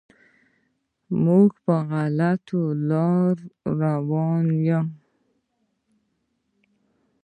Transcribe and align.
موږ 1.23 1.49
په 1.63 1.75
غلطو 1.89 2.61
لارو 2.89 3.47
روان 3.81 4.45
یم. 4.67 4.87